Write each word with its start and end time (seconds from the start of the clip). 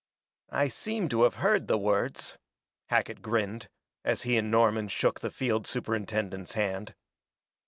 "I 0.49 0.67
seem 0.67 1.09
to 1.09 1.21
have 1.25 1.35
heard 1.35 1.67
the 1.67 1.77
words," 1.77 2.35
Hackett 2.87 3.21
grinned, 3.21 3.69
as 4.03 4.23
he 4.23 4.35
and 4.35 4.49
Norman 4.49 4.87
shook 4.87 5.19
the 5.19 5.29
field 5.29 5.67
superintendent's 5.67 6.53
hand. 6.53 6.95